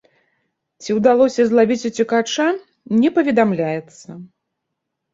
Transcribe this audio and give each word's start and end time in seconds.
Ці 0.83 0.95
ўдалося 0.99 1.41
злавіць 1.51 1.79
уцекача, 1.91 2.49
не 3.05 3.09
паведамляецца. 3.21 4.21